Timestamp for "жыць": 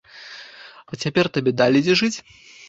2.03-2.13